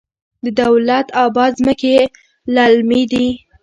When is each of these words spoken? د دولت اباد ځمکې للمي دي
د 0.43 0.45
دولت 0.63 1.07
اباد 1.23 1.51
ځمکې 1.59 1.95
للمي 2.55 3.03
دي 3.11 3.27